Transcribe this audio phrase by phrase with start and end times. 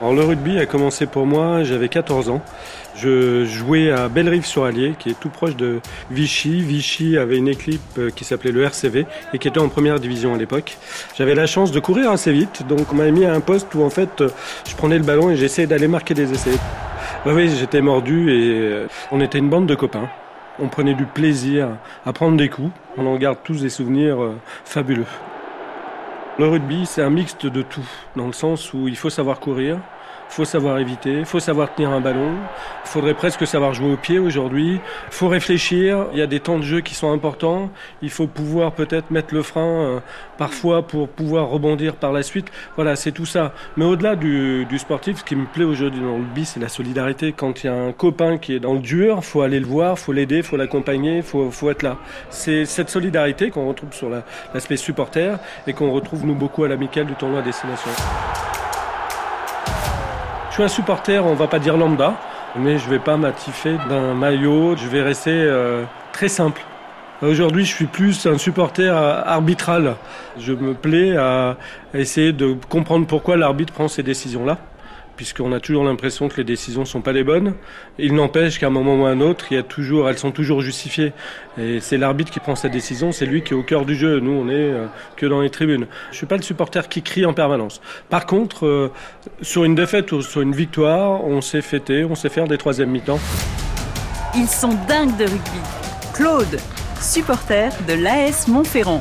[0.00, 2.40] Alors, le rugby a commencé pour moi, j'avais 14 ans.
[2.94, 5.80] Je jouais à Bellerive sur Allier, qui est tout proche de
[6.10, 6.60] Vichy.
[6.62, 10.34] Vichy avait une équipe euh, qui s'appelait le RCV et qui était en première division
[10.34, 10.78] à l'époque.
[11.16, 13.82] J'avais la chance de courir assez vite, donc on m'avait mis à un poste où
[13.82, 14.22] en fait
[14.68, 16.58] je prenais le ballon et j'essayais d'aller marquer des essais.
[17.26, 20.08] Oui, j'étais mordu et euh, on était une bande de copains.
[20.60, 21.68] On prenait du plaisir
[22.04, 22.70] à prendre des coups.
[22.96, 25.06] On en garde tous des souvenirs euh, fabuleux.
[26.38, 29.78] Le rugby, c'est un mixte de tout, dans le sens où il faut savoir courir,
[30.28, 32.34] faut savoir éviter, faut savoir tenir un ballon,
[32.84, 34.80] faudrait presque savoir jouer au pied aujourd'hui,
[35.10, 37.70] faut réfléchir, il y a des temps de jeu qui sont importants,
[38.02, 40.00] il faut pouvoir peut-être mettre le frein euh,
[40.36, 42.50] parfois pour pouvoir rebondir par la suite.
[42.76, 43.52] Voilà, c'est tout ça.
[43.76, 47.32] Mais au-delà du, sportif, ce qui me plaît aujourd'hui dans le rugby, c'est la solidarité.
[47.32, 49.98] Quand il y a un copain qui est dans le dur, faut aller le voir,
[49.98, 51.96] faut l'aider, faut l'accompagner, faut, faut être là.
[52.30, 54.08] C'est cette solidarité qu'on retrouve sur
[54.54, 57.90] l'aspect supporter et qu'on retrouve nous beaucoup à l'amical du tournoi Destination.
[60.58, 62.14] Je suis un supporter, on va pas dire lambda,
[62.56, 66.62] mais je vais pas m'attifer d'un maillot, je vais rester euh, très simple.
[67.22, 69.94] Aujourd'hui, je suis plus un supporter arbitral.
[70.36, 71.56] Je me plais à
[71.94, 74.58] essayer de comprendre pourquoi l'arbitre prend ces décisions-là
[75.18, 77.54] puisqu'on a toujours l'impression que les décisions ne sont pas les bonnes.
[77.98, 81.12] Il n'empêche qu'à un moment ou à un autre, elles sont toujours justifiées.
[81.58, 84.20] Et c'est l'arbitre qui prend sa décision, c'est lui qui est au cœur du jeu.
[84.20, 85.88] Nous, on est euh, que dans les tribunes.
[86.12, 87.80] Je suis pas le supporter qui crie en permanence.
[88.08, 88.92] Par contre, euh,
[89.42, 92.90] sur une défaite ou sur une victoire, on sait fêter, on sait faire des troisièmes
[92.90, 93.18] mi-temps.
[94.36, 95.60] Ils sont dingues de rugby.
[96.14, 96.60] Claude,
[97.00, 99.00] supporter de l'AS Montferrand.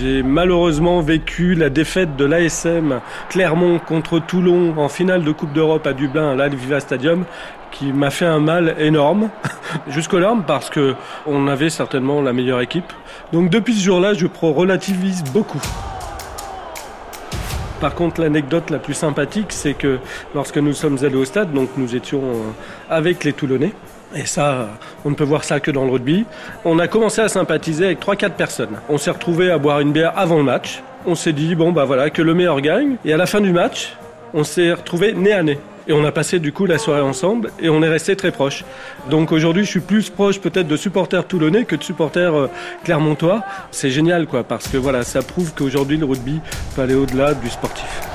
[0.00, 5.86] J'ai malheureusement vécu la défaite de l'ASM Clermont contre Toulon en finale de Coupe d'Europe
[5.86, 7.24] à Dublin, à l'Alviva Stadium,
[7.70, 9.28] qui m'a fait un mal énorme
[9.88, 10.94] jusqu'aux larmes parce que
[11.26, 12.90] on avait certainement la meilleure équipe.
[13.34, 15.60] Donc depuis ce jour-là, je relativise beaucoup.
[17.78, 19.98] Par contre, l'anecdote la plus sympathique, c'est que
[20.34, 22.50] lorsque nous sommes allés au stade, donc nous étions euh,
[22.88, 23.74] avec les Toulonnais,
[24.14, 24.68] et ça,
[25.04, 26.24] on ne peut voir ça que dans le rugby.
[26.64, 28.80] On a commencé à sympathiser avec 3-4 personnes.
[28.88, 30.82] On s'est retrouvé à boire une bière avant le match.
[31.06, 32.96] On s'est dit, bon, bah voilà, que le meilleur gagne.
[33.04, 33.96] Et à la fin du match,
[34.34, 35.58] on s'est retrouvé nez à nez.
[35.88, 38.64] Et on a passé du coup la soirée ensemble et on est resté très proches.
[39.08, 42.50] Donc aujourd'hui, je suis plus proche peut-être de supporters toulonnais que de supporters euh,
[42.84, 43.42] clermontois.
[43.70, 46.40] C'est génial quoi, parce que voilà, ça prouve qu'aujourd'hui le rugby
[46.76, 48.09] peut aller au-delà du sportif.